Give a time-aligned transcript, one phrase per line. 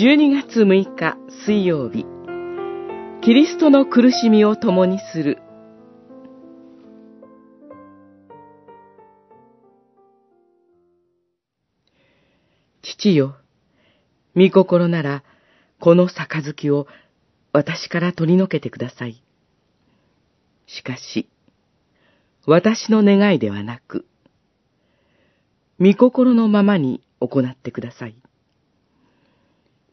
[0.00, 2.06] 12月6日水曜日、
[3.20, 5.38] キリストの苦しみを共にする。
[12.80, 13.38] 父よ、
[14.36, 15.24] 御心なら、
[15.80, 16.86] この杯を
[17.52, 19.24] 私から取り除けてください。
[20.68, 21.28] しかし、
[22.46, 24.06] 私の願いではなく、
[25.80, 28.14] 御心のままに行ってください。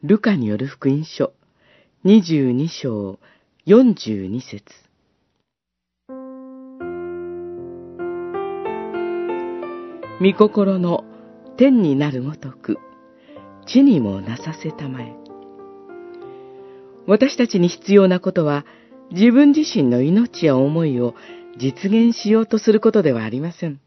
[0.02, 1.32] ルカによる福音書、
[2.04, 3.18] 22章、
[3.66, 4.62] 42節
[10.20, 11.02] 御心の
[11.56, 12.76] 天になるごとく、
[13.66, 15.14] 地にもなさせたまえ。
[17.06, 18.66] 私たちに必要なことは、
[19.12, 21.14] 自分自身の命や思いを
[21.56, 23.80] 実現しようとすることではありません。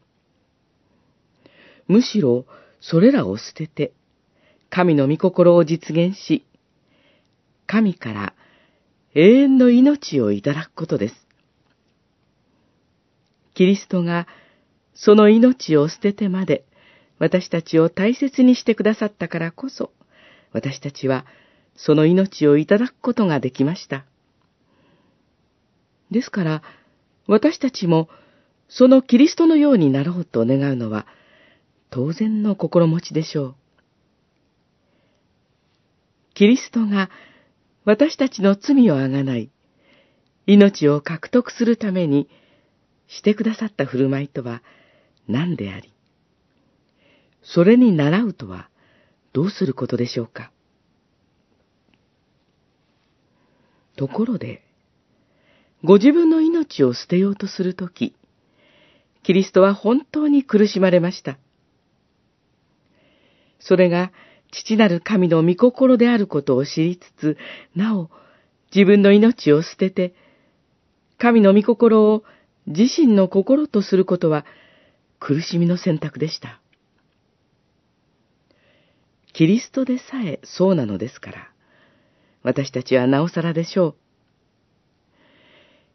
[1.86, 2.46] むしろ、
[2.80, 3.92] それらを捨てて、
[4.70, 6.46] 神の御心を実現し、
[7.66, 8.34] 神から
[9.14, 11.14] 永遠の命をいただくことです。
[13.54, 14.28] キリストが
[14.94, 16.64] その命を捨ててまで
[17.18, 19.92] 私たちを大切にしてくださったからこそ、
[20.52, 21.26] 私たちは
[21.76, 24.04] その命をいただくことができました。
[26.10, 26.62] ですから、
[27.26, 28.08] 私たちも
[28.68, 31.06] そのキリストのようになろうと願うのは
[31.90, 33.54] 当然の心持ちでしょう。
[36.40, 37.10] キリストが
[37.84, 39.50] 私たちの罪をあがない、
[40.46, 42.30] 命を獲得するために
[43.08, 44.62] してくださった振る舞いとは
[45.28, 45.92] 何であり、
[47.42, 48.70] それに習うとは
[49.34, 50.50] どうすることでしょうか。
[53.98, 54.62] ところで、
[55.84, 58.14] ご自分の命を捨てようとするとき、
[59.24, 61.36] キリストは本当に苦しまれました。
[63.58, 64.10] それが
[64.52, 67.36] 父なる神の御心であることを知りつつ、
[67.74, 68.10] なお
[68.74, 70.14] 自分の命を捨てて、
[71.18, 72.24] 神の御心を
[72.66, 74.44] 自身の心とすることは
[75.18, 76.60] 苦しみの選択でした。
[79.32, 81.50] キリストでさえそうなのですから、
[82.42, 83.94] 私たちはなおさらでしょう。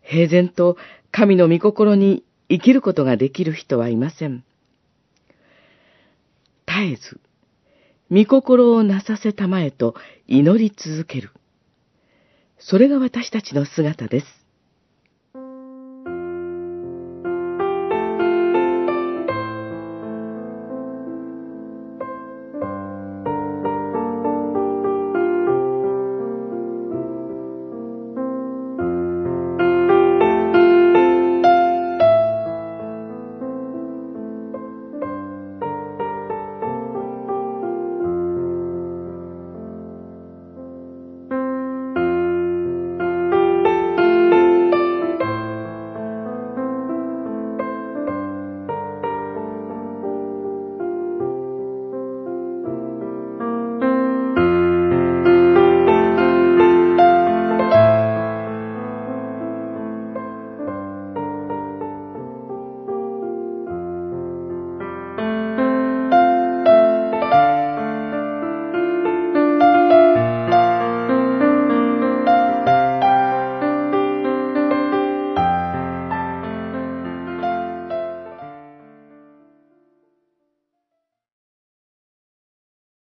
[0.01, 0.77] 平然と
[1.11, 4.43] 神の御心に生きることができる人はいません。
[6.67, 7.19] 絶えず、
[8.11, 9.95] 御心をなさせたまえと
[10.27, 11.31] 祈り続ける。
[12.57, 14.44] それが私たちの姿です。